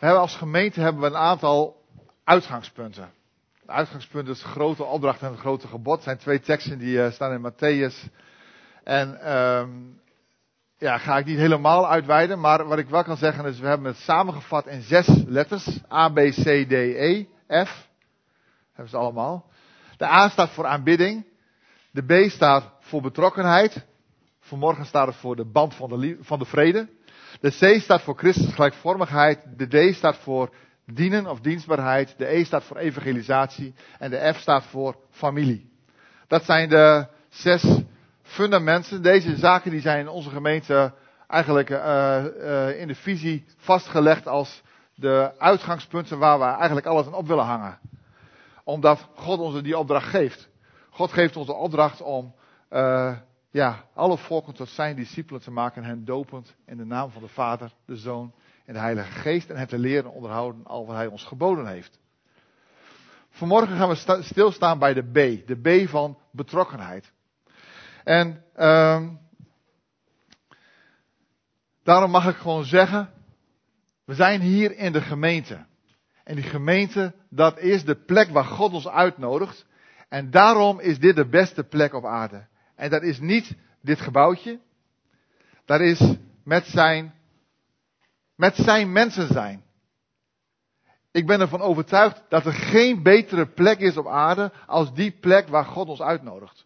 [0.00, 1.82] Als gemeente hebben we een aantal
[2.24, 3.10] uitgangspunten.
[3.62, 5.94] De uitgangspunten is grote opdracht en het grote gebod.
[5.94, 8.12] Het zijn twee teksten die uh, staan in Matthäus.
[8.84, 10.00] En um,
[10.76, 13.86] ja, ga ik niet helemaal uitweiden, maar wat ik wel kan zeggen is, we hebben
[13.86, 15.80] het samengevat in zes letters.
[15.92, 17.26] A, B, C, D, E,
[17.64, 17.88] F.
[18.72, 19.50] Hebben ze allemaal.
[19.96, 21.26] De A staat voor aanbidding.
[21.90, 23.86] De B staat voor betrokkenheid.
[24.40, 26.88] Vanmorgen staat het voor de band van de, van de vrede.
[27.40, 29.38] De C staat voor Christus gelijkvormigheid.
[29.56, 30.54] De D staat voor
[30.86, 32.14] dienen of dienstbaarheid.
[32.16, 33.74] De E staat voor evangelisatie.
[33.98, 35.70] En de F staat voor familie.
[36.26, 37.64] Dat zijn de zes
[38.22, 39.02] fundamenten.
[39.02, 40.92] Deze zaken die zijn in onze gemeente
[41.26, 44.62] eigenlijk uh, uh, in de visie vastgelegd als
[44.94, 47.78] de uitgangspunten waar we eigenlijk alles aan op willen hangen.
[48.64, 50.48] Omdat God ons die opdracht geeft.
[50.90, 52.34] God geeft ons de opdracht om
[52.70, 53.16] uh,
[53.50, 57.22] ja, alle volken tot zijn discipelen te maken en hen dopend in de naam van
[57.22, 58.34] de Vader, de Zoon
[58.64, 61.98] en de Heilige Geest en hen te leren onderhouden al wat Hij ons geboden heeft.
[63.30, 67.12] Vanmorgen gaan we stilstaan bij de B, de B van betrokkenheid.
[68.04, 69.18] En um,
[71.82, 73.10] daarom mag ik gewoon zeggen,
[74.04, 75.66] we zijn hier in de gemeente.
[76.24, 79.66] En die gemeente, dat is de plek waar God ons uitnodigt.
[80.08, 82.46] En daarom is dit de beste plek op aarde.
[82.78, 84.58] En dat is niet dit gebouwtje.
[85.64, 87.14] Dat is met zijn,
[88.34, 89.62] met zijn mensen zijn.
[91.10, 95.48] Ik ben ervan overtuigd dat er geen betere plek is op aarde als die plek
[95.48, 96.64] waar God ons uitnodigt.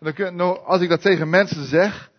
[0.00, 2.10] En dan, als ik dat tegen mensen zeg,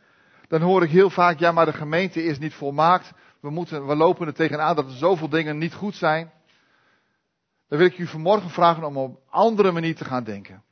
[0.48, 3.12] dan hoor ik heel vaak, ja maar de gemeente is niet volmaakt.
[3.40, 6.32] We, moeten, we lopen er tegenaan dat er zoveel dingen niet goed zijn.
[7.68, 10.64] Dan wil ik u vanmorgen vragen om op een andere manier te gaan denken.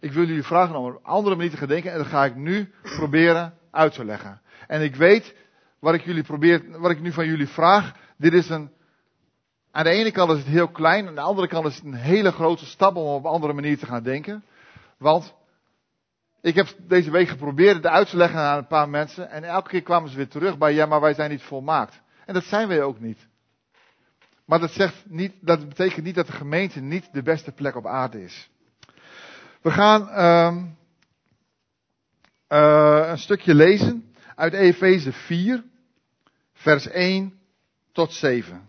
[0.00, 2.24] Ik wil jullie vragen om op een andere manier te gaan denken en dat ga
[2.24, 4.40] ik nu proberen uit te leggen.
[4.66, 5.34] En ik weet
[5.78, 7.92] wat ik jullie probeer, wat ik nu van jullie vraag.
[8.16, 8.70] Dit is een,
[9.70, 11.94] aan de ene kant is het heel klein, aan de andere kant is het een
[11.94, 14.44] hele grote stap om op een andere manier te gaan denken.
[14.98, 15.34] Want
[16.40, 19.30] ik heb deze week geprobeerd het uit te leggen aan een paar mensen.
[19.30, 22.00] En elke keer kwamen ze weer terug bij, ja, maar wij zijn niet volmaakt.
[22.26, 23.28] En dat zijn wij ook niet.
[24.44, 27.86] Maar dat, zegt niet, dat betekent niet dat de gemeente niet de beste plek op
[27.86, 28.50] aarde is.
[29.60, 30.02] We gaan
[32.48, 35.64] uh, een stukje lezen uit Efeze 4,
[36.52, 37.40] vers 1
[37.92, 38.68] tot 7.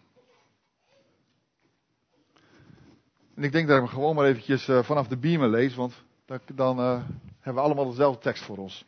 [3.35, 6.03] En ik denk dat ik hem gewoon maar eventjes uh, vanaf de beamer lees, want
[6.53, 7.01] dan uh,
[7.35, 8.85] hebben we allemaal dezelfde tekst voor ons.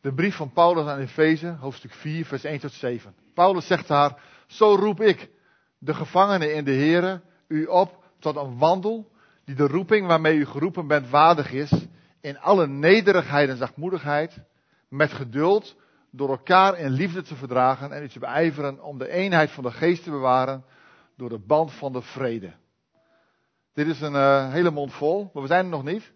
[0.00, 3.14] De brief van Paulus aan Efeze, hoofdstuk 4, vers 1 tot 7.
[3.34, 5.30] Paulus zegt daar, zo roep ik,
[5.78, 9.10] de gevangenen in de Here, u op tot een wandel
[9.44, 11.86] die de roeping waarmee u geroepen bent waardig is,
[12.20, 14.38] in alle nederigheid en zachtmoedigheid,
[14.88, 15.76] met geduld,
[16.10, 19.70] door elkaar in liefde te verdragen en u te beijveren om de eenheid van de
[19.70, 20.64] geest te bewaren
[21.16, 22.52] door de band van de vrede.
[23.74, 26.12] Dit is een uh, hele mond vol, maar we zijn er nog niet.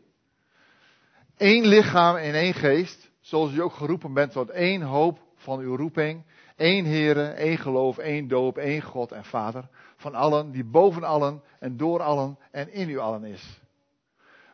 [1.37, 5.77] Eén lichaam en één geest, zoals u ook geroepen bent tot één hoop van uw
[5.77, 6.25] roeping.
[6.57, 9.69] Eén Heere, één geloof, één doop, één God en Vader.
[9.97, 13.61] Van allen, die boven allen en door allen en in u allen is.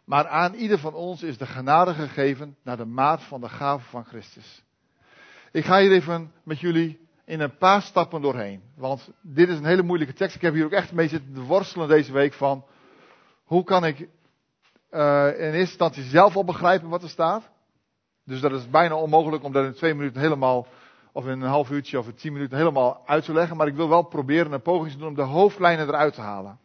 [0.05, 3.89] Maar aan ieder van ons is de genade gegeven naar de maat van de gave
[3.89, 4.65] van Christus.
[5.53, 8.63] Ik ga hier even met jullie in een paar stappen doorheen.
[8.77, 10.37] Want dit is een hele moeilijke tekst.
[10.37, 12.65] Ik heb hier ook echt mee zitten worstelen deze week van
[13.45, 17.51] hoe kan ik uh, in eerste instantie zelf al begrijpen wat er staat?
[18.25, 20.67] Dus dat is bijna onmogelijk om dat in twee minuten helemaal,
[21.13, 23.57] of in een half uurtje of in tien minuten helemaal uit te leggen.
[23.57, 26.61] Maar ik wil wel proberen een poging te doen om de hoofdlijnen eruit te halen.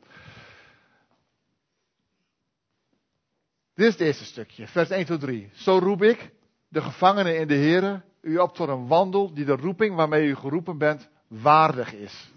[3.73, 5.49] Dit is het eerste stukje, vers 1 tot 3.
[5.53, 6.31] Zo roep ik,
[6.67, 10.35] de gevangenen in de Here, u op tot een wandel die de roeping waarmee u
[10.35, 12.31] geroepen bent waardig is.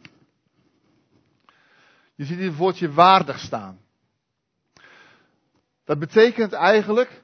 [2.14, 3.80] Je ziet hier het woordje waardig staan.
[5.84, 7.22] Dat betekent eigenlijk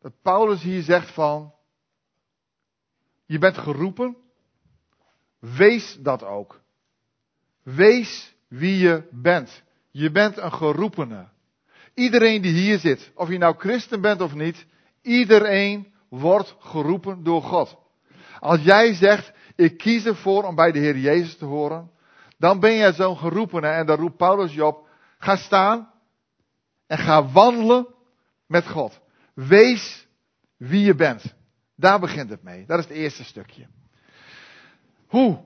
[0.00, 1.53] dat Paulus hier zegt van,
[3.26, 4.16] je bent geroepen,
[5.38, 6.60] wees dat ook.
[7.62, 9.62] Wees wie je bent.
[9.90, 11.28] Je bent een geroepene.
[11.94, 14.66] Iedereen die hier zit, of je nou christen bent of niet,
[15.02, 17.76] iedereen wordt geroepen door God.
[18.38, 21.90] Als jij zegt, ik kies ervoor om bij de Heer Jezus te horen,
[22.38, 24.88] dan ben jij zo'n geroepene en dan roept Paulus je op,
[25.18, 25.90] ga staan
[26.86, 27.86] en ga wandelen
[28.46, 29.00] met God.
[29.34, 30.06] Wees
[30.56, 31.34] wie je bent.
[31.84, 32.66] Daar begint het mee.
[32.66, 33.66] Dat is het eerste stukje.
[35.06, 35.40] Hoe?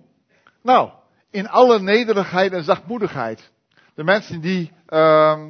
[0.62, 0.90] Nou,
[1.31, 3.50] in alle nederigheid en zachtmoedigheid.
[3.94, 5.46] De mensen die uh,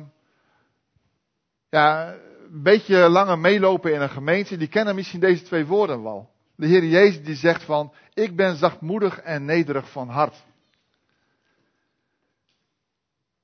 [1.69, 2.13] ja,
[2.53, 6.31] een beetje langer meelopen in een gemeente, die kennen misschien deze twee woorden wel.
[6.57, 10.45] De Heer Jezus die zegt van, ik ben zachtmoedig en nederig van hart.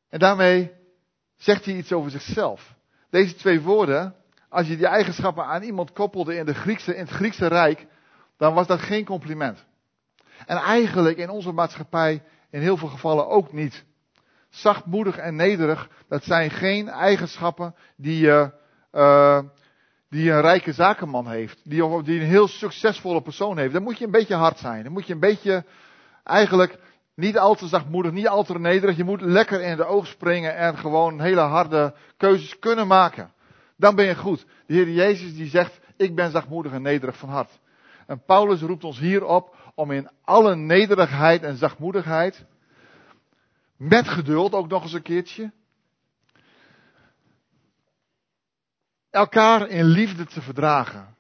[0.09, 0.73] En daarmee
[1.37, 2.75] zegt hij iets over zichzelf.
[3.11, 4.15] Deze twee woorden,
[4.55, 7.87] als je die eigenschappen aan iemand koppelde in, de Griekse, in het Griekse Rijk,
[8.37, 9.65] dan was dat geen compliment.
[10.47, 13.85] En eigenlijk in onze maatschappij in heel veel gevallen ook niet.
[14.49, 18.53] Zachtmoedig en nederig, dat zijn geen eigenschappen die, je,
[18.93, 19.41] uh,
[20.09, 21.61] die een rijke zakenman heeft.
[21.65, 23.73] Die, die een heel succesvolle persoon heeft.
[23.73, 24.83] Dan moet je een beetje hard zijn.
[24.83, 25.65] Dan moet je een beetje
[26.25, 26.79] eigenlijk
[27.15, 28.97] niet al te zachtmoedig, niet al te nederig.
[28.97, 33.33] Je moet lekker in de oog springen en gewoon hele harde keuzes kunnen maken.
[33.77, 34.47] Dan ben je goed.
[34.67, 37.59] De Heer Jezus die zegt, ik ben zachtmoedig en nederig van hart.
[38.07, 42.45] En Paulus roept ons hier op om in alle nederigheid en zachtmoedigheid,
[43.77, 45.53] met geduld ook nog eens een keertje,
[49.11, 51.17] elkaar in liefde te verdragen.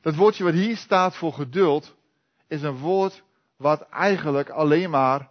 [0.00, 1.96] Dat woordje wat hier staat voor geduld
[2.46, 3.22] is een woord
[3.56, 5.30] wat eigenlijk alleen maar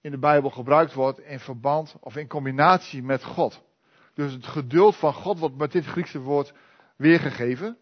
[0.00, 3.66] in de Bijbel gebruikt wordt in verband of in combinatie met God.
[4.18, 6.52] Dus het geduld van God wordt met dit Griekse woord
[6.96, 7.76] weergegeven.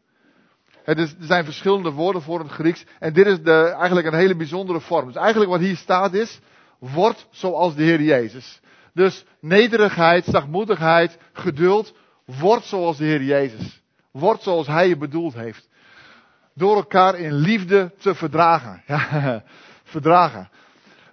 [0.85, 2.85] Het is, er zijn verschillende woorden voor het Grieks.
[2.99, 5.07] En dit is de, eigenlijk een hele bijzondere vorm.
[5.07, 6.41] Dus eigenlijk wat hier staat is,
[6.79, 8.61] word zoals de Heer Jezus.
[8.93, 11.95] Dus nederigheid, zachtmoedigheid, geduld,
[12.25, 13.83] word zoals de Heer Jezus.
[14.11, 15.69] Word zoals Hij je bedoeld heeft.
[16.55, 18.83] Door elkaar in liefde te verdragen.
[18.87, 19.43] Ja,
[19.85, 20.49] verdragen.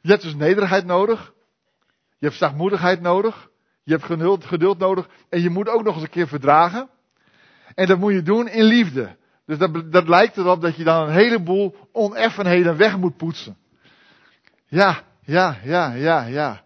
[0.02, 1.34] Je hebt dus nederigheid nodig.
[2.18, 3.52] Je hebt zachtmoedigheid nodig.
[3.84, 5.10] Je hebt geduld, nodig.
[5.30, 6.90] En je moet ook nog eens een keer verdragen.
[7.76, 9.16] En dat moet je doen in liefde.
[9.46, 13.58] Dus dat, dat lijkt erop dat je dan een heleboel oneffenheden weg moet poetsen.
[14.66, 16.64] Ja, ja, ja, ja, ja.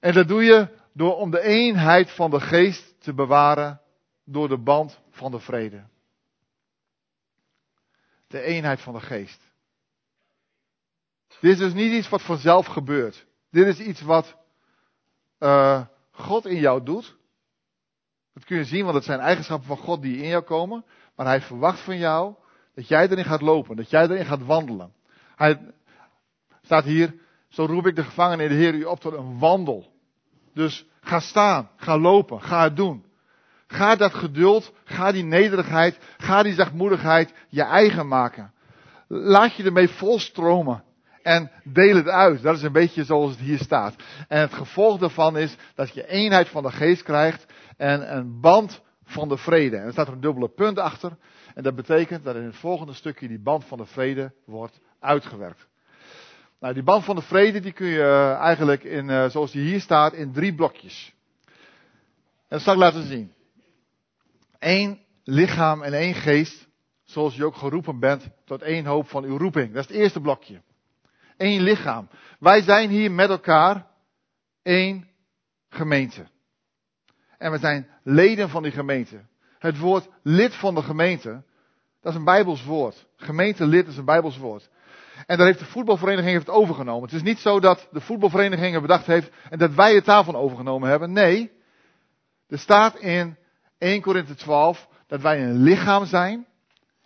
[0.00, 3.80] En dat doe je door om de eenheid van de geest te bewaren
[4.24, 5.84] door de band van de vrede.
[8.26, 9.40] De eenheid van de geest.
[11.40, 13.26] Dit is dus niet iets wat vanzelf gebeurt.
[13.50, 14.36] Dit is iets wat
[15.40, 17.16] uh, God in jou doet.
[18.34, 20.84] Dat kun je zien, want het zijn eigenschappen van God die in jou komen.
[21.16, 22.34] Maar hij verwacht van jou
[22.74, 24.92] dat jij erin gaat lopen, dat jij erin gaat wandelen.
[25.36, 25.74] Hij
[26.62, 27.14] staat hier,
[27.48, 29.92] zo roep ik de gevangenen in de Heer u op tot een wandel.
[30.54, 33.04] Dus ga staan, ga lopen, ga het doen.
[33.66, 38.52] Ga dat geduld, ga die nederigheid, ga die zachtmoedigheid je eigen maken.
[39.08, 40.84] Laat je ermee volstromen
[41.22, 42.42] en deel het uit.
[42.42, 43.94] Dat is een beetje zoals het hier staat.
[44.28, 47.46] En het gevolg daarvan is dat je eenheid van de geest krijgt
[47.76, 49.76] en een band van de vrede.
[49.76, 51.16] En er staat een dubbele punt achter.
[51.54, 55.68] En dat betekent dat in het volgende stukje die band van de vrede wordt uitgewerkt.
[56.60, 59.62] Nou, die band van de vrede die kun je eh, eigenlijk in, eh, zoals die
[59.62, 61.14] hier staat, in drie blokjes.
[61.46, 63.32] En dat zal ik laten zien.
[64.58, 66.68] Eén lichaam en één geest,
[67.04, 69.72] zoals je ook geroepen bent tot één hoop van uw roeping.
[69.72, 70.60] Dat is het eerste blokje.
[71.40, 72.08] Eén lichaam.
[72.38, 73.86] Wij zijn hier met elkaar
[74.62, 75.08] één
[75.68, 76.26] gemeente.
[77.38, 79.20] En we zijn leden van die gemeente.
[79.58, 81.42] Het woord lid van de gemeente,
[82.00, 83.06] dat is een Bijbels woord.
[83.16, 84.70] Gemeentelid is een Bijbels woord.
[85.26, 87.02] En daar heeft de voetbalvereniging het overgenomen.
[87.02, 90.36] Het is niet zo dat de voetbalvereniging het bedacht heeft en dat wij het daarvan
[90.36, 91.12] overgenomen hebben.
[91.12, 91.50] Nee,
[92.46, 93.36] er staat in
[93.78, 96.46] 1 Korinthe 12 dat wij een lichaam zijn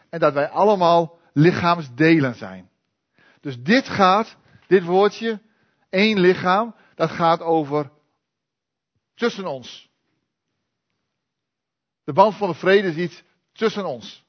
[0.09, 2.73] en dat wij allemaal lichaamsdelen zijn.
[3.45, 5.41] Dus dit gaat, dit woordje,
[5.91, 7.91] één lichaam, dat gaat over
[9.15, 9.91] tussen ons.
[12.05, 14.25] De band van de vrede is iets tussen ons.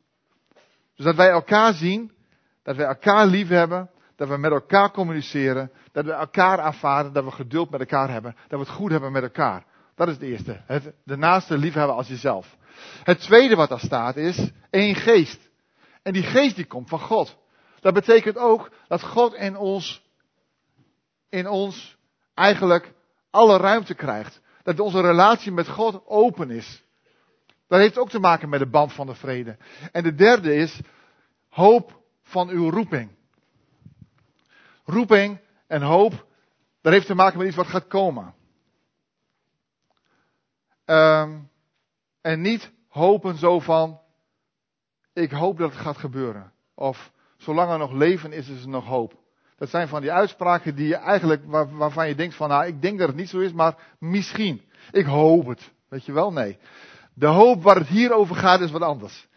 [0.95, 2.11] Dus dat wij elkaar zien,
[2.63, 7.23] dat wij elkaar lief hebben, dat we met elkaar communiceren, dat we elkaar aanvaarden, dat
[7.23, 9.65] we geduld met elkaar hebben, dat we het goed hebben met elkaar.
[9.95, 10.61] Dat is het eerste.
[10.65, 12.57] Het, de naaste liefhebben als jezelf.
[13.03, 15.49] Het tweede wat daar staat is één geest.
[16.01, 17.43] En die geest die komt van God.
[17.85, 20.05] Dat betekent ook dat God in ons,
[21.29, 21.97] in ons
[22.33, 22.93] eigenlijk
[23.29, 24.41] alle ruimte krijgt.
[24.63, 26.83] Dat onze relatie met God open is.
[27.67, 29.57] Dat heeft ook te maken met de band van de vrede.
[29.91, 30.79] En de derde is
[31.49, 33.11] hoop van uw roeping.
[34.85, 36.25] Roeping en hoop,
[36.81, 38.35] dat heeft te maken met iets wat gaat komen.
[40.85, 41.49] Um,
[42.21, 43.99] en niet hopen zo van,
[45.13, 46.53] ik hoop dat het gaat gebeuren.
[46.73, 49.23] Of zolang er nog leven is, is er nog hoop.
[49.57, 52.81] Dat zijn van die uitspraken die je eigenlijk, waar, waarvan je denkt van, nou, ik
[52.81, 54.61] denk dat het niet zo is, maar misschien.
[54.91, 55.71] Ik hoop het.
[55.87, 56.31] Weet je wel?
[56.31, 56.57] Nee.
[57.13, 59.27] De hoop waar het hier over gaat is wat anders.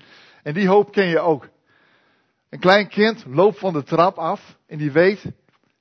[0.42, 1.48] En die hoop ken je ook.
[2.48, 5.24] Een klein kind loopt van de trap af en die weet,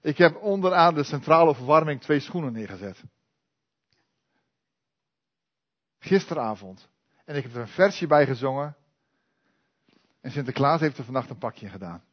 [0.02, 3.04] ik heb onderaan de centrale verwarming twee schoenen neergezet.
[6.00, 6.90] Gisteravond.
[7.26, 8.76] En ik heb er een versje bij gezongen.
[10.22, 12.04] En Sinterklaas heeft er vannacht een pakje gedaan.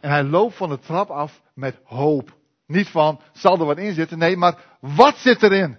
[0.00, 2.36] En hij loopt van de trap af met hoop.
[2.66, 4.18] Niet van, zal er wat in zitten?
[4.18, 5.76] Nee, maar wat zit erin?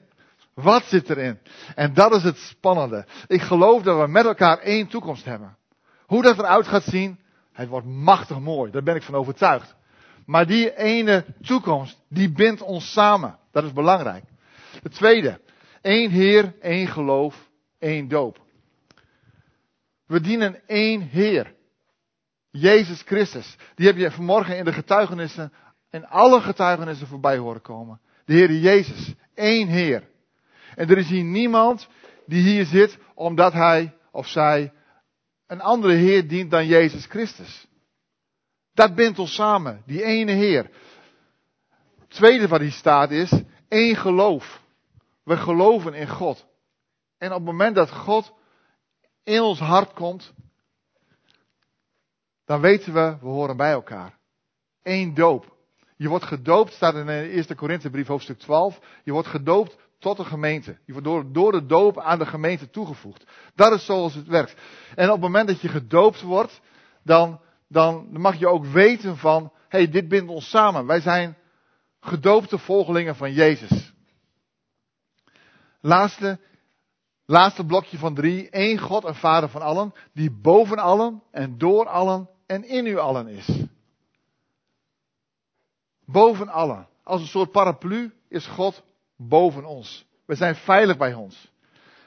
[0.53, 1.39] Wat zit erin?
[1.75, 3.06] En dat is het spannende.
[3.27, 5.58] Ik geloof dat we met elkaar één toekomst hebben.
[6.06, 7.20] Hoe dat eruit gaat zien,
[7.53, 8.72] het wordt machtig mooi.
[8.72, 9.75] Daar ben ik van overtuigd.
[10.25, 13.38] Maar die ene toekomst, die bindt ons samen.
[13.51, 14.24] Dat is belangrijk.
[14.82, 15.39] Het tweede,
[15.82, 18.39] één Heer, één geloof, één doop.
[20.06, 21.53] We dienen één Heer.
[22.51, 23.56] Jezus Christus.
[23.75, 25.53] Die heb je vanmorgen in de getuigenissen,
[25.89, 28.01] in alle getuigenissen voorbij horen komen.
[28.25, 29.13] De Heer Jezus.
[29.34, 30.08] één Heer.
[30.75, 31.88] En er is hier niemand
[32.25, 34.74] die hier zit omdat hij of zij
[35.48, 37.68] een andere Heer dient dan Jezus Christus.
[38.74, 40.70] Dat bindt ons samen, die ene Heer.
[42.00, 43.32] Het tweede wat hier staat is
[43.68, 44.62] één geloof.
[45.24, 46.46] We geloven in God.
[47.18, 48.34] En op het moment dat God
[49.24, 50.34] in ons hart komt,
[52.50, 54.18] dan weten we, we horen bij elkaar.
[54.84, 55.58] Eén doop.
[55.98, 58.79] Je wordt gedoopt, staat in de eerste Korinthebrief hoofdstuk 12.
[59.03, 60.77] Je wordt gedoopt tot de gemeente.
[60.86, 63.24] Je wordt door, de doop aan de gemeente toegevoegd.
[63.56, 64.56] Dat is zoals het werkt.
[64.96, 66.62] En op het moment dat je gedoopt wordt,
[67.03, 70.86] dan, dan mag je ook weten van, hey, dit bindt ons samen.
[70.86, 71.38] Wij zijn
[72.00, 73.94] gedoopte volgelingen van Jezus.
[75.82, 76.39] Laatste,
[77.25, 78.48] laatste blokje van drie.
[78.51, 82.98] Eén God en Vader van allen, die boven allen en door allen en in u
[82.98, 83.50] allen is.
[86.06, 86.88] Boven allen.
[87.03, 88.84] Als een soort paraplu is God
[89.15, 90.06] boven ons.
[90.25, 91.51] We zijn veilig bij ons.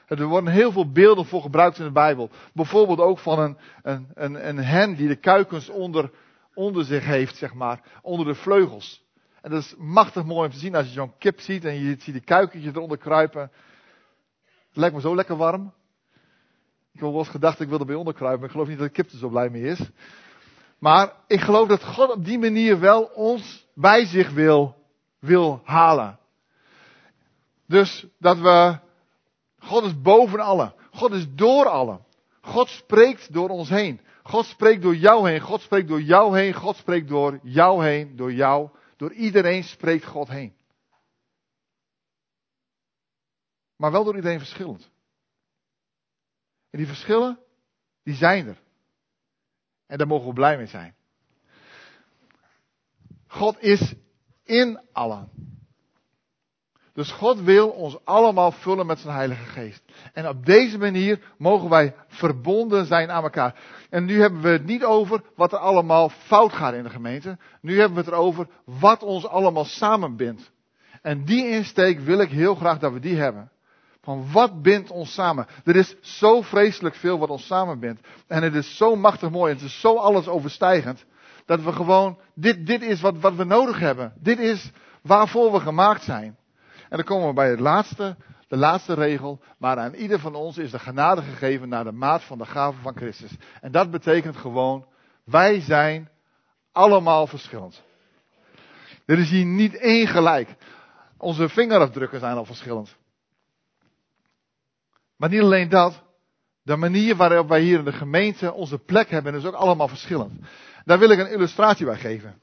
[0.07, 2.29] Er worden heel veel beelden voor gebruikt in de Bijbel.
[2.53, 6.11] Bijvoorbeeld ook van een, een, een, een hen die de kuikens onder,
[6.53, 7.81] onder zich heeft, zeg maar.
[8.01, 9.03] Onder de vleugels.
[9.41, 11.95] En dat is machtig mooi om te zien als je zo'n kip ziet en je
[11.99, 13.41] ziet die kuikentjes eronder kruipen.
[14.67, 15.73] Het lijkt me zo lekker warm.
[16.93, 18.39] Ik heb wel eens gedacht, ik wil erbij onderkruipen.
[18.39, 19.79] Maar ik geloof niet dat de kip er zo blij mee is.
[20.83, 24.75] Maar ik geloof dat God op die manier wel ons bij zich wil,
[25.19, 26.19] wil halen.
[27.67, 28.79] Dus dat we,
[29.59, 30.73] God is boven allen.
[30.91, 32.05] God is door allen.
[32.41, 34.01] God spreekt door ons heen.
[34.23, 35.39] God spreekt door jou heen.
[35.39, 36.53] God spreekt door jou heen.
[36.53, 38.15] God spreekt door jou heen.
[38.15, 38.69] Door jou.
[38.97, 40.55] Door iedereen spreekt God heen.
[43.75, 44.89] Maar wel door iedereen verschillend.
[46.69, 47.39] En die verschillen,
[48.03, 48.62] die zijn er.
[49.93, 50.95] En daar mogen we blij mee zijn.
[53.27, 53.93] God is
[54.43, 55.29] in allen.
[56.93, 59.83] Dus God wil ons allemaal vullen met zijn Heilige Geest.
[60.13, 63.55] En op deze manier mogen wij verbonden zijn aan elkaar.
[63.89, 67.37] En nu hebben we het niet over wat er allemaal fout gaat in de gemeente.
[67.61, 70.51] Nu hebben we het erover wat ons allemaal samenbindt.
[71.01, 73.51] En die insteek wil ik heel graag dat we die hebben.
[74.03, 75.47] Van wat bindt ons samen?
[75.63, 78.07] Er is zo vreselijk veel wat ons samenbindt.
[78.27, 79.51] En het is zo machtig mooi.
[79.51, 81.05] En het is zo alles overstijgend.
[81.45, 84.13] Dat we gewoon, dit, dit is wat, wat we nodig hebben.
[84.19, 86.37] Dit is waarvoor we gemaakt zijn.
[86.89, 88.15] En dan komen we bij het laatste,
[88.47, 89.39] de laatste regel.
[89.57, 92.81] Maar aan ieder van ons is de genade gegeven naar de maat van de gave
[92.81, 93.31] van Christus.
[93.61, 94.85] En dat betekent gewoon,
[95.23, 96.09] wij zijn
[96.71, 97.81] allemaal verschillend.
[99.05, 100.55] Er is hier niet één gelijk.
[101.17, 102.95] Onze vingerafdrukken zijn al verschillend.
[105.23, 106.01] Maar niet alleen dat.
[106.61, 110.31] De manier waarop wij hier in de gemeente onze plek hebben is ook allemaal verschillend.
[110.85, 112.39] Daar wil ik een illustratie bij geven.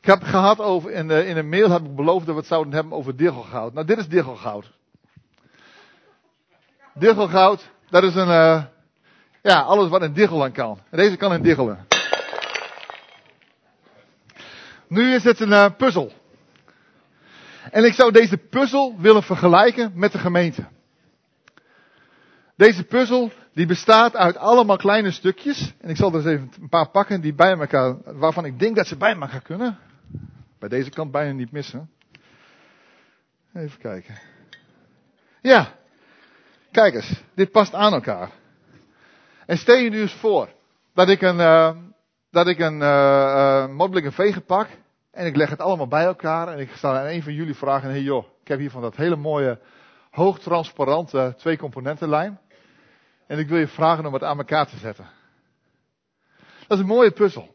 [0.00, 2.72] Ik heb gehad over, in, in een mail heb ik beloofd dat we het zouden
[2.72, 3.72] hebben over diggelgoud.
[3.72, 4.70] Nou, dit is diggelgoud.
[6.94, 8.62] Diggelgoud, dat is een, uh,
[9.42, 10.78] ja, alles wat een diggel aan kan.
[10.90, 11.86] Deze kan een diggelen.
[14.88, 16.12] Nu is het een uh, puzzel.
[17.70, 20.66] En ik zou deze puzzel willen vergelijken met de gemeente.
[22.60, 25.74] Deze puzzel die bestaat uit allemaal kleine stukjes.
[25.80, 28.76] En ik zal er eens even een paar pakken die bij elkaar, waarvan ik denk
[28.76, 29.78] dat ze bij elkaar kunnen.
[30.58, 31.90] Bij deze kant bijna niet missen.
[33.54, 34.18] Even kijken.
[35.40, 35.68] Ja.
[36.70, 38.30] Kijk eens, dit past aan elkaar.
[39.46, 40.48] En stel je nu eens voor
[40.94, 41.76] dat ik een, uh,
[42.30, 44.68] dat ik een uh, uh, vegen pak
[45.10, 47.90] en ik leg het allemaal bij elkaar en ik sta aan een van jullie vragen,
[47.90, 49.60] hey joh, ik heb hier van dat hele mooie,
[50.10, 52.40] hoogtransparante twee componentenlijn.
[53.30, 55.08] En ik wil je vragen om het aan elkaar te zetten.
[56.66, 57.54] Dat is een mooie puzzel.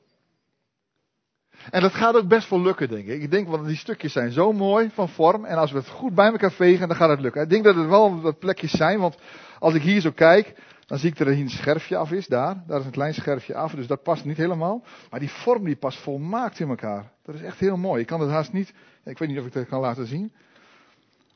[1.72, 3.22] En dat gaat ook best wel lukken, denk ik.
[3.22, 5.46] Ik denk, want die stukjes zijn zo mooi van vorm.
[5.46, 7.42] En als we het goed bij elkaar vegen, dan gaat het lukken.
[7.42, 9.18] Ik denk dat er wel wat plekjes zijn, want
[9.60, 10.56] als ik hier zo kijk,
[10.86, 12.64] dan zie ik dat er hier een scherfje af is, daar.
[12.68, 14.84] Daar is een klein scherfje af, dus dat past niet helemaal.
[15.10, 17.12] Maar die vorm die past volmaakt in elkaar.
[17.24, 18.02] Dat is echt heel mooi.
[18.02, 20.34] Ik kan het haast niet, ik weet niet of ik dat kan laten zien.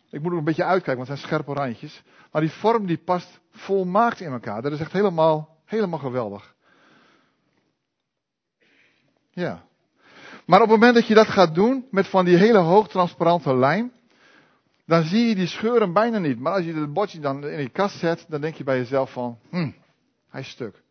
[0.09, 2.03] Ik moet er een beetje uitkijken, want het zijn scherpe randjes.
[2.31, 4.61] Maar die vorm die past volmaakt in elkaar.
[4.61, 6.55] Dat is echt helemaal Helemaal geweldig.
[9.31, 9.65] Ja.
[10.45, 13.91] Maar op het moment dat je dat gaat doen met van die hele hoogtransparante lijm,
[14.85, 16.39] dan zie je die scheuren bijna niet.
[16.39, 19.11] Maar als je het bordje dan in die kast zet, dan denk je bij jezelf
[19.11, 19.71] van, hm,
[20.29, 20.83] hij is stuk.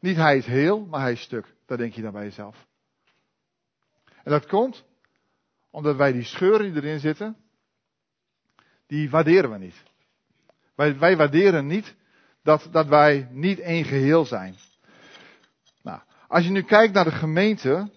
[0.00, 1.54] Niet hij is heel, maar hij is stuk.
[1.66, 2.66] Dat denk je dan bij jezelf.
[4.04, 4.84] En dat komt
[5.78, 7.36] omdat wij die scheuren die erin zitten,
[8.86, 9.82] die waarderen we niet.
[10.74, 11.94] Wij, wij waarderen niet
[12.42, 14.54] dat, dat wij niet één geheel zijn.
[15.82, 17.90] Nou, als je nu kijkt naar de gemeente,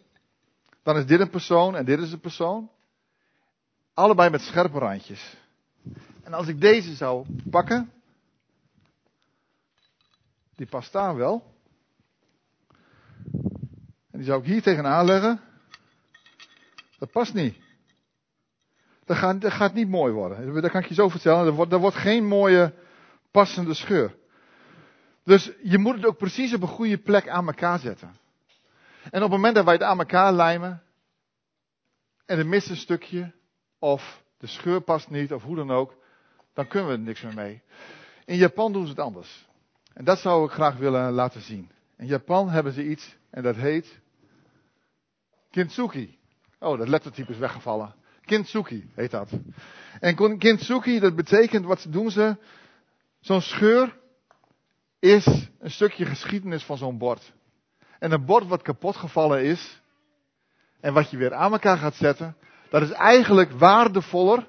[0.84, 2.72] dan is dit een persoon en dit is een persoon.
[3.94, 5.38] Allebei met scherpe randjes.
[6.24, 7.92] En als ik deze zou pakken,
[10.56, 11.56] die past daar wel.
[14.12, 15.42] En die zou ik hier tegenaan leggen.
[17.00, 17.70] Dat past niet.
[19.12, 20.62] Dat gaat, gaat niet mooi worden.
[20.62, 21.46] Dat kan ik je zo vertellen.
[21.46, 22.74] Er wordt, er wordt geen mooie
[23.32, 24.16] passende scheur.
[25.24, 28.16] Dus je moet het ook precies op een goede plek aan elkaar zetten.
[29.04, 30.84] En op het moment dat wij het aan elkaar lijmen.
[32.26, 33.32] En er mist een stukje.
[33.80, 35.34] Of de scheur past niet.
[35.34, 35.96] Of hoe dan ook.
[36.54, 37.62] Dan kunnen we er niks meer mee.
[38.26, 39.48] In Japan doen ze het anders.
[39.94, 41.72] En dat zou ik graag willen laten zien.
[41.98, 43.18] In Japan hebben ze iets.
[43.30, 44.00] En dat heet.
[45.50, 46.20] Kintsugi.
[46.60, 48.00] Oh, dat lettertype is weggevallen.
[48.32, 49.30] Kintsugi heet dat.
[50.00, 52.38] En kintsugi, dat betekent, wat doen ze?
[53.20, 53.98] Zo'n scheur
[55.00, 57.34] is een stukje geschiedenis van zo'n bord.
[58.00, 59.82] En een bord wat kapot gevallen is,
[60.80, 62.36] en wat je weer aan elkaar gaat zetten,
[62.70, 64.48] dat is eigenlijk waardevoller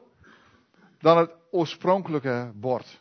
[1.01, 3.01] dan het oorspronkelijke bord.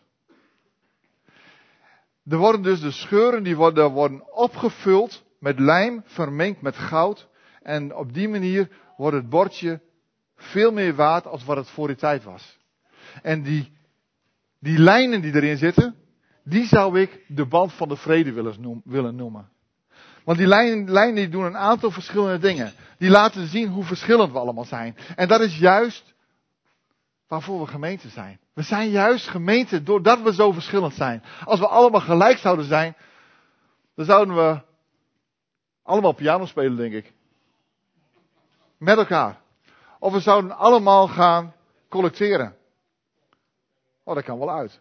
[2.27, 7.27] Er worden dus de scheuren die worden, worden opgevuld met lijm vermengd met goud.
[7.61, 9.81] En op die manier wordt het bordje
[10.41, 12.57] veel meer waard als wat het voor die tijd was.
[13.21, 13.71] En die,
[14.59, 15.95] die lijnen die erin zitten,
[16.43, 19.49] die zou ik de band van de vrede willen, noemen.
[20.23, 22.73] Want die lijnen, lijnen die doen een aantal verschillende dingen.
[22.97, 24.95] Die laten zien hoe verschillend we allemaal zijn.
[25.15, 26.13] En dat is juist
[27.27, 28.39] waarvoor we gemeente zijn.
[28.53, 31.23] We zijn juist gemeente doordat we zo verschillend zijn.
[31.45, 32.95] Als we allemaal gelijk zouden zijn,
[33.95, 34.61] dan zouden we
[35.83, 37.13] allemaal piano spelen, denk ik.
[38.77, 39.41] Met elkaar.
[40.01, 41.53] Of we zouden allemaal gaan
[41.89, 42.55] collecteren.
[44.03, 44.79] Oh, dat kan wel uit.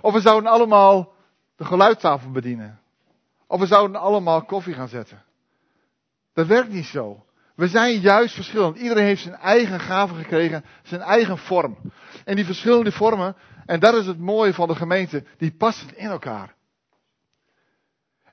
[0.00, 1.12] Of we zouden allemaal
[1.56, 2.80] de geluidstafel bedienen.
[3.46, 5.24] Of we zouden allemaal koffie gaan zetten.
[6.32, 7.24] Dat werkt niet zo.
[7.54, 8.76] We zijn juist verschillend.
[8.76, 11.76] Iedereen heeft zijn eigen gave gekregen, zijn eigen vorm.
[12.24, 16.08] En die verschillende vormen, en dat is het mooie van de gemeente, die passen in
[16.08, 16.55] elkaar.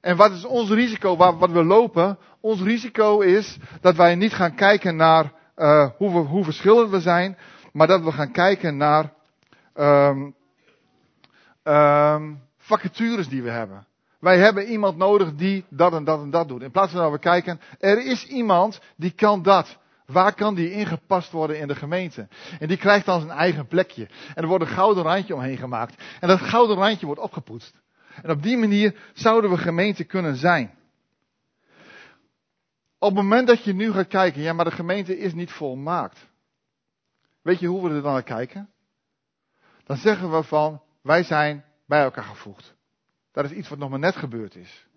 [0.03, 2.17] En wat is ons risico, wat we lopen?
[2.41, 7.37] Ons risico is dat wij niet gaan kijken naar uh, hoe, hoe verschillend we zijn,
[7.71, 9.13] maar dat we gaan kijken naar
[9.75, 10.35] um,
[11.63, 13.87] um, vacatures die we hebben.
[14.19, 16.61] Wij hebben iemand nodig die dat en dat en dat doet.
[16.61, 19.77] In plaats van dat we kijken, er is iemand die kan dat.
[20.05, 22.27] Waar kan die ingepast worden in de gemeente?
[22.59, 24.07] En die krijgt dan zijn eigen plekje.
[24.35, 26.03] En er wordt een gouden randje omheen gemaakt.
[26.19, 27.81] En dat gouden randje wordt opgepoetst.
[28.21, 30.73] En op die manier zouden we gemeente kunnen zijn.
[32.99, 36.31] Op het moment dat je nu gaat kijken, ja, maar de gemeente is niet volmaakt.
[37.41, 38.69] Weet je hoe we er dan naar kijken?
[39.83, 42.75] Dan zeggen we van, wij zijn bij elkaar gevoegd.
[43.31, 44.87] Dat is iets wat nog maar net gebeurd is.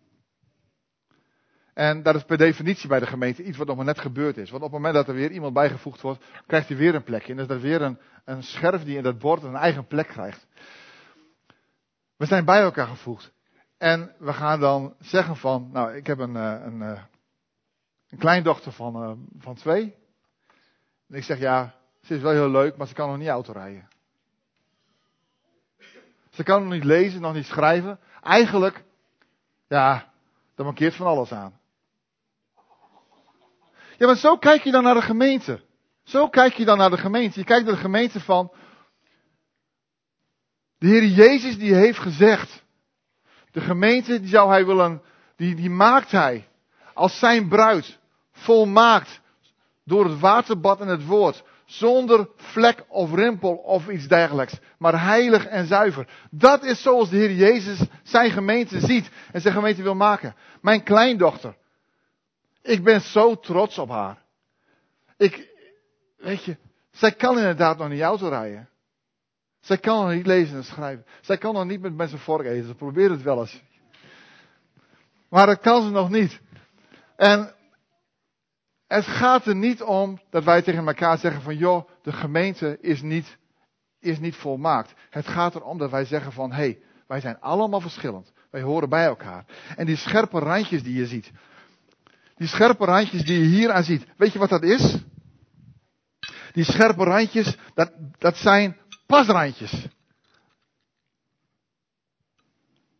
[1.75, 4.51] En dat is per definitie bij de gemeente iets wat nog maar net gebeurd is.
[4.51, 7.31] Want op het moment dat er weer iemand bijgevoegd wordt, krijgt hij weer een plekje.
[7.31, 10.07] En dan is dat weer een, een scherf die in dat bord een eigen plek
[10.07, 10.47] krijgt.
[12.17, 13.33] We zijn bij elkaar gevoegd.
[13.79, 17.03] En we gaan dan zeggen van, nou, ik heb een, eh, een, eh,
[18.09, 19.95] een kleindochter van, uh, van twee.
[21.09, 23.89] En ik zeg, ja, ze is wel heel leuk, maar ze kan nog niet autorijden.
[26.31, 27.99] Ze kan nog niet lezen, nog niet schrijven.
[28.23, 28.85] Eigenlijk,
[29.69, 30.13] ja,
[30.55, 31.61] daar mankeert van alles aan.
[33.99, 35.65] Ja, maar zo kijk je dan naar de gemeente.
[36.05, 37.39] Zo kijk je dan naar de gemeente.
[37.39, 38.53] Je kijkt naar de gemeente van,
[40.79, 42.65] de Heer Jezus die heeft gezegd,
[43.51, 45.03] de gemeente die zou hij willen,
[45.37, 46.49] die, die maakt hij
[46.95, 47.99] als zijn bruid,
[48.33, 49.21] volmaakt,
[49.85, 55.47] door het waterbad en het woord, zonder vlek of rimpel of iets dergelijks, maar heilig
[55.47, 56.09] en zuiver.
[56.31, 60.35] Dat is zoals de Heer Jezus zijn gemeente ziet en zijn gemeente wil maken.
[60.61, 61.57] Mijn kleindochter,
[62.63, 64.23] ik ben zo trots op haar.
[65.17, 65.49] Ik,
[66.17, 66.57] weet je,
[66.91, 68.69] zij kan inderdaad nog niet auto rijden.
[69.67, 71.07] Zij kan nog niet lezen en schrijven.
[71.21, 72.67] Zij kan nog niet met mensen vork eten.
[72.67, 73.63] Ze probeert het wel eens.
[75.29, 76.41] Maar dat kan ze nog niet.
[77.17, 77.55] En
[78.87, 83.03] het gaat er niet om dat wij tegen elkaar zeggen van joh, de gemeente is
[83.03, 83.39] niet
[84.01, 84.95] is niet volmaakt.
[85.11, 88.33] Het gaat erom dat wij zeggen van, hé, hey, wij zijn allemaal verschillend.
[88.51, 89.45] Wij horen bij elkaar.
[89.77, 91.31] En die scherpe randjes die je ziet.
[92.37, 94.07] Die scherpe randjes die je hier aan ziet.
[94.17, 94.97] Weet je wat dat is?
[96.53, 98.77] Die scherpe randjes, dat, dat zijn
[99.07, 99.87] pasrandjes.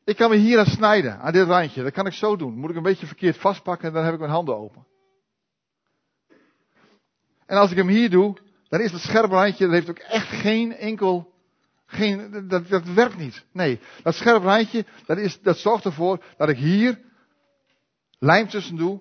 [0.05, 1.83] Ik kan me hier aan snijden, aan dit randje.
[1.83, 2.59] Dat kan ik zo doen.
[2.59, 4.87] Moet ik een beetje verkeerd vastpakken en dan heb ik mijn handen open.
[7.47, 8.37] En als ik hem hier doe,
[8.69, 11.33] dan is dat scherpe randje, dat heeft ook echt geen enkel,
[11.87, 13.45] geen, dat, dat werkt niet.
[13.53, 17.01] Nee, dat scherpe randje, dat, is, dat zorgt ervoor dat ik hier
[18.19, 19.01] lijm tussen doe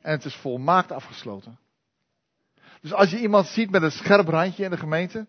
[0.00, 1.58] en het is volmaakt afgesloten.
[2.80, 5.26] Dus als je iemand ziet met een scherp randje in de gemeente,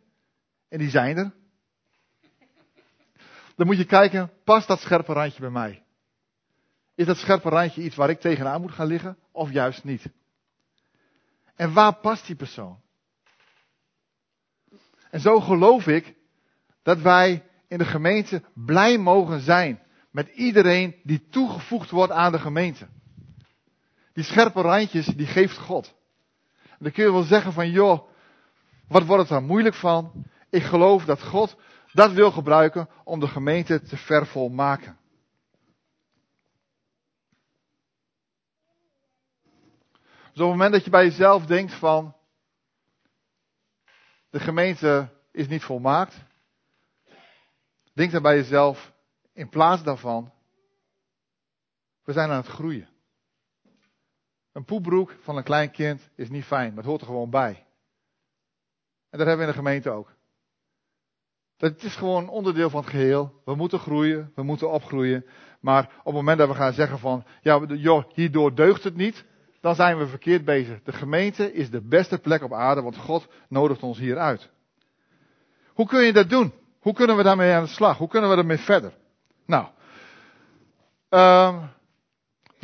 [0.70, 1.32] en die zijn er,
[3.56, 5.84] dan moet je kijken, past dat scherpe randje bij mij?
[6.96, 10.10] Is dat scherpe randje iets waar ik tegenaan moet gaan liggen, of juist niet?
[11.56, 12.80] En waar past die persoon?
[15.10, 16.16] En zo geloof ik
[16.84, 22.40] dat wij in de gemeente blij mogen zijn met iedereen die toegevoegd wordt aan de
[22.40, 22.88] gemeente.
[24.14, 25.96] Die scherpe randjes, die geeft God.
[26.64, 28.10] En dan kun je wel zeggen van, joh,
[28.88, 30.26] wat wordt het daar moeilijk van?
[30.56, 31.56] Ik geloof dat God
[31.94, 34.98] dat wil gebruiken om de gemeente te vervolmaken.
[40.32, 42.16] Dus op het moment dat je bij jezelf denkt van,
[44.30, 46.24] de gemeente is niet volmaakt,
[47.94, 48.94] denk dan bij jezelf,
[49.34, 50.34] in plaats daarvan,
[52.04, 52.90] we zijn aan het groeien.
[54.52, 57.66] Een poepbroek van een klein kind is niet fijn, het hoort er gewoon bij.
[59.10, 60.15] En dat hebben we in de gemeente ook.
[61.58, 63.42] Het is gewoon onderdeel van het geheel.
[63.46, 65.26] We moeten groeien, we moeten opgroeien.
[65.60, 69.26] Maar op het moment dat we gaan zeggen van, ja, joh, hierdoor deugt het niet,
[69.62, 70.82] dan zijn we verkeerd bezig.
[70.84, 74.50] De gemeente is de beste plek op aarde, want God nodigt ons hier uit.
[75.74, 76.54] Hoe kun je dat doen?
[76.80, 77.98] Hoe kunnen we daarmee aan de slag?
[77.98, 78.94] Hoe kunnen we ermee verder?
[79.46, 79.68] Nou,
[81.10, 81.70] um,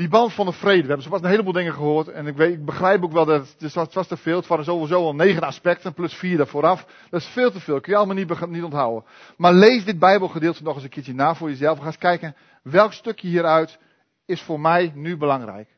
[0.02, 0.82] die band van de vrede.
[0.82, 2.08] We hebben zoals een heleboel dingen gehoord.
[2.08, 4.36] En ik, weet, ik begrijp ook wel dat het, het was te veel.
[4.36, 5.94] Het waren sowieso al negen aspecten.
[5.94, 6.86] Plus vier daar vooraf.
[7.10, 7.80] Dat is veel te veel.
[7.80, 9.04] Kun je allemaal niet, niet onthouden.
[9.38, 11.80] Maar lees dit Bijbelgedeelte nog eens een keertje na voor jezelf.
[11.80, 12.36] Ga eens kijken.
[12.64, 13.80] Welk stukje hieruit
[14.26, 15.70] is voor mij nu belangrijk.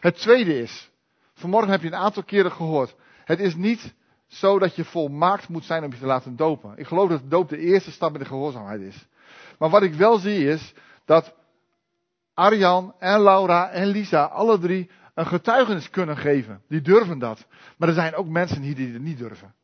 [0.00, 0.90] Het tweede is.
[1.34, 2.94] Vanmorgen heb je een aantal keren gehoord.
[3.24, 3.94] Het is niet
[4.26, 6.72] zo dat je volmaakt moet zijn om je te laten dopen.
[6.76, 9.06] Ik geloof dat doop de eerste stap in de gehoorzaamheid is.
[9.58, 11.34] Maar wat ik wel zie is dat
[12.36, 16.62] Arjan en Laura en Lisa, alle drie, een getuigenis kunnen geven.
[16.68, 17.46] Die durven dat.
[17.76, 19.54] Maar er zijn ook mensen hier die het niet durven.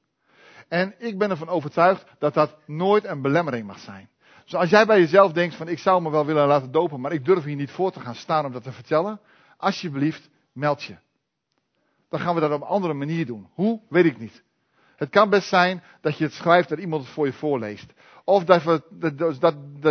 [0.68, 4.08] En ik ben ervan overtuigd dat dat nooit een belemmering mag zijn.
[4.44, 7.12] Dus als jij bij jezelf denkt van ik zou me wel willen laten dopen, maar
[7.12, 9.20] ik durf hier niet voor te gaan staan om dat te vertellen.
[9.56, 10.96] Alsjeblieft, meld je.
[12.08, 13.48] Dan gaan we dat op een andere manier doen.
[13.54, 13.80] Hoe?
[13.88, 14.42] Weet ik niet.
[14.96, 17.92] Het kan best zijn dat je het schrijft dat iemand het voor je voorleest.
[18.24, 19.18] Of dat we, dat,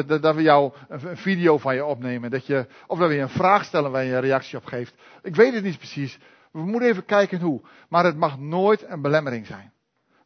[0.07, 2.29] dat, dat, we jou een video van je opnemen.
[2.31, 4.93] Dat je, of dat we je een vraag stellen waar je een reactie op geeft.
[5.21, 6.19] Ik weet het niet precies.
[6.51, 7.61] We moeten even kijken hoe.
[7.89, 9.71] Maar het mag nooit een belemmering zijn.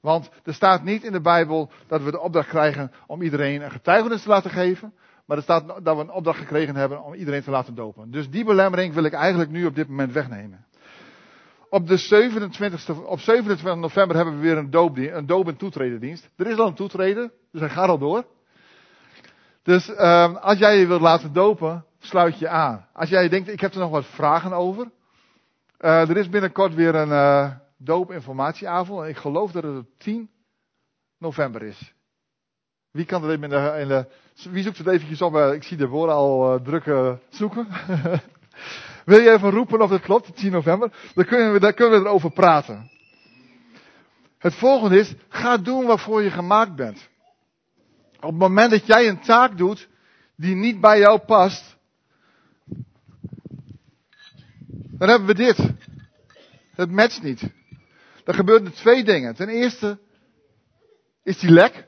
[0.02, 3.72] Want er staat niet in de Bijbel dat we de opdracht krijgen om iedereen een
[3.72, 4.94] getuigenis te laten geven.
[5.26, 8.12] Maar er staat dat we een opdracht gekregen hebben om iedereen te laten dopen.
[8.12, 10.66] Dus die belemmering wil ik eigenlijk nu op dit moment wegnemen.
[11.70, 16.30] Op de 27 op 27 november hebben we weer een doop, een doop- en toetredendienst.
[16.36, 18.26] Er is al een toetreden, dus hij gaat al door.
[19.64, 22.88] Dus um, als jij je wilt laten dopen, sluit je aan.
[22.94, 24.92] Als jij denkt, ik heb er nog wat vragen over.
[25.80, 29.04] Uh, er is binnenkort weer een uh, doopinformatieavond.
[29.04, 30.30] En ik geloof dat het op 10
[31.18, 31.94] november is.
[32.92, 34.06] Wie kan er in de, in de
[34.52, 35.36] wie zoekt het eventjes op?
[35.36, 37.68] Uh, ik zie de woorden al druk zoeken.
[39.06, 40.92] Wil je even roepen of dat klopt, 10 november?
[41.14, 42.90] Dan kunnen we, dan kunnen we erover praten.
[44.38, 47.10] Het volgende is, ga doen waarvoor je gemaakt bent.
[48.26, 49.88] Op het moment dat jij een taak doet
[50.36, 51.78] die niet bij jou past,
[54.68, 55.58] dan hebben we dit.
[56.76, 57.50] Het matcht niet.
[58.24, 59.36] Er gebeuren twee dingen.
[59.36, 60.00] Ten eerste
[61.24, 61.86] is die lek.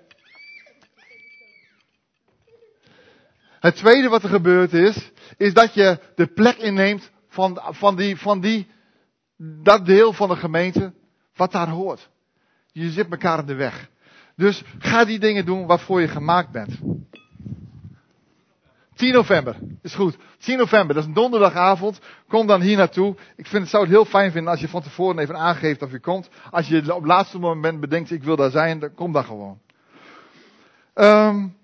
[3.60, 8.18] Het tweede wat er gebeurd is, is dat je de plek inneemt van, van, die,
[8.18, 8.68] van die,
[9.38, 10.94] dat deel van de gemeente
[11.36, 12.10] wat daar hoort.
[12.72, 13.90] Je zit elkaar in de weg.
[14.38, 16.80] Dus ga die dingen doen waarvoor je gemaakt bent.
[18.94, 20.18] 10 november, is goed.
[20.38, 22.00] 10 november, dat is een donderdagavond.
[22.28, 23.16] Kom dan hier naartoe.
[23.36, 25.92] Ik vind, het zou het heel fijn vinden als je van tevoren even aangeeft of
[25.92, 26.30] je komt.
[26.52, 29.60] Als je op het laatste moment bedenkt, ik wil daar zijn, dan kom dan gewoon.
[30.94, 31.58] Um,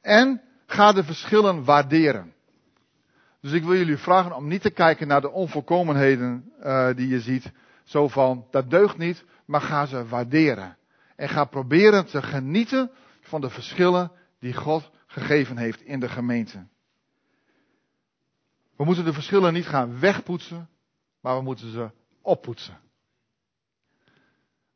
[0.00, 2.32] en ga de verschillen waarderen.
[3.40, 7.20] Dus ik wil jullie vragen om niet te kijken naar de onvolkomenheden uh, die je
[7.20, 7.52] ziet.
[7.84, 10.76] Zo van, dat deugt niet, maar ga ze waarderen.
[11.16, 16.66] En ga proberen te genieten van de verschillen die God gegeven heeft in de gemeente.
[18.76, 20.68] We moeten de verschillen niet gaan wegpoetsen,
[21.20, 21.90] maar we moeten ze
[22.22, 22.80] oppoetsen.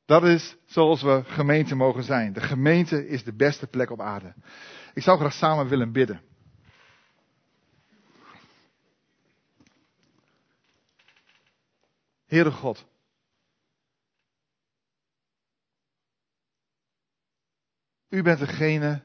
[0.05, 2.33] Dat is zoals we gemeente mogen zijn.
[2.33, 4.35] De gemeente is de beste plek op aarde.
[4.95, 6.21] Ik zou graag samen willen bidden.
[12.27, 12.87] Heere God.
[18.09, 19.03] U bent degene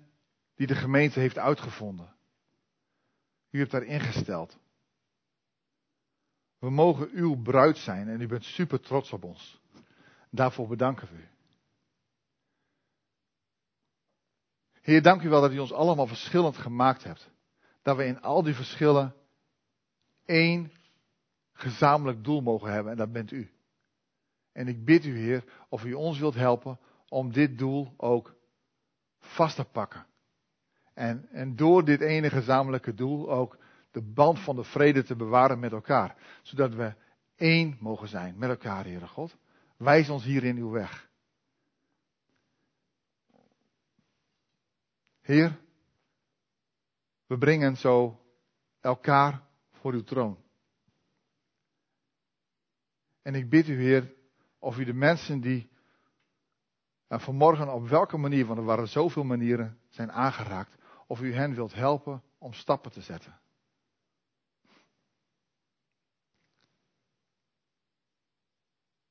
[0.56, 2.16] die de gemeente heeft uitgevonden.
[3.50, 4.58] U hebt daar ingesteld.
[6.60, 9.62] We mogen uw bruid zijn en u bent super trots op ons.
[10.30, 11.28] Daarvoor bedanken we u.
[14.82, 17.32] Heer, dank u wel dat u ons allemaal verschillend gemaakt hebt.
[17.82, 19.16] Dat we in al die verschillen
[20.26, 20.72] één
[21.52, 23.52] gezamenlijk doel mogen hebben en dat bent u.
[24.52, 28.36] En ik bid u, Heer, of u ons wilt helpen om dit doel ook
[29.24, 30.06] vast te pakken.
[30.94, 33.58] En, en door dit ene gezamenlijke doel ook
[33.92, 36.16] de band van de vrede te bewaren met elkaar.
[36.42, 36.94] Zodat we
[37.36, 39.38] één mogen zijn met elkaar, Heere God.
[39.78, 41.10] Wijs ons hierin uw weg.
[45.22, 45.60] Heer,
[47.26, 48.22] we brengen zo
[48.80, 50.38] elkaar voor uw troon.
[53.22, 54.14] En ik bid u, Heer,
[54.60, 55.70] of u de mensen die
[57.13, 60.76] en vanmorgen op welke manier, want er waren zoveel manieren, zijn aangeraakt,
[61.08, 63.39] of u hen wilt helpen om stappen te zetten.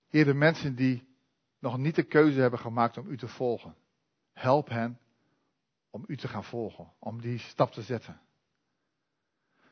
[0.08, 1.08] Heer, de mensen die
[1.58, 3.76] nog niet de keuze hebben gemaakt om u te volgen,
[4.32, 4.98] help hen
[5.90, 8.20] om u te gaan volgen, om die stap te zetten.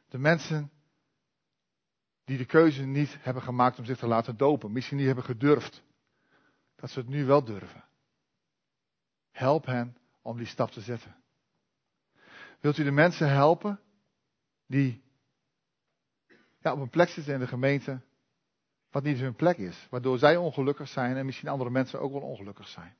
[0.08, 0.70] De mensen
[2.24, 5.82] die de keuze niet hebben gemaakt om zich te laten dopen, misschien niet hebben gedurfd,
[6.74, 7.88] dat ze het nu wel durven.
[9.30, 11.16] Help hen om die stap te zetten.
[12.60, 13.80] Wilt u de mensen helpen
[14.66, 15.02] die
[16.58, 18.00] ja, op een plek zitten in de gemeente
[18.90, 22.20] wat niet hun plek is, waardoor zij ongelukkig zijn en misschien andere mensen ook wel
[22.20, 22.96] ongelukkig zijn?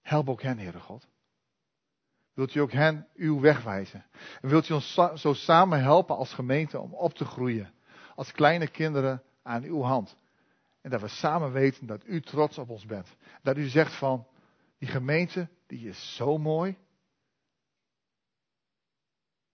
[0.00, 1.08] Help ook hen, Heere God.
[2.34, 4.04] Wilt u ook hen uw weg wijzen?
[4.40, 7.72] En wilt u ons zo samen helpen als gemeente om op te groeien?
[8.14, 10.16] Als kleine kinderen aan uw hand.
[10.80, 13.16] En dat we samen weten dat u trots op ons bent.
[13.42, 14.26] Dat u zegt van,
[14.78, 16.76] die gemeente, die is zo mooi.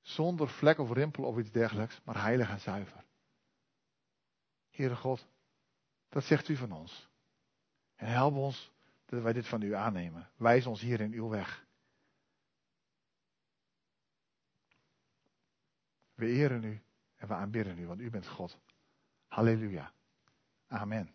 [0.01, 3.05] Zonder vlek of rimpel of iets dergelijks, maar heilig en zuiver.
[4.71, 5.27] Heere God,
[6.09, 7.09] dat zegt u van ons.
[7.97, 8.73] En help ons
[9.05, 10.31] dat wij dit van u aannemen.
[10.37, 11.67] Wijs ons hier in uw weg.
[16.15, 16.83] We eren u
[17.17, 18.59] en we aanbidden u, want u bent God.
[19.27, 19.93] Halleluja.
[20.67, 21.15] Amen.